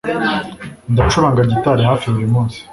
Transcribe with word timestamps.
Ndacuranga 0.93 1.41
gitari 1.51 1.81
hafi 1.89 2.05
buri 2.13 2.27
munsi 2.33 2.59